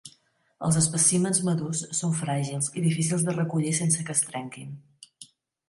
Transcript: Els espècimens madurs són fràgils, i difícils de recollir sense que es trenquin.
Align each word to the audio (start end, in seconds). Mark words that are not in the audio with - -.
Els 0.67 0.77
espècimens 0.79 1.41
madurs 1.49 1.83
són 1.99 2.17
fràgils, 2.23 2.71
i 2.81 2.85
difícils 2.87 3.29
de 3.29 3.37
recollir 3.39 3.77
sense 3.83 4.09
que 4.09 4.19
es 4.19 4.25
trenquin. 4.33 4.77